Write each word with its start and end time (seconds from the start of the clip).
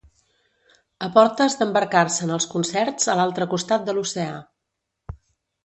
A 1.07 1.09
portes 1.17 1.57
d'embarcar-se 1.59 2.25
en 2.29 2.33
els 2.39 2.49
concerts 2.55 3.13
a 3.13 3.17
l'altre 3.21 3.49
costat 3.55 3.87
de 3.91 3.99
l'oceà. 3.99 4.43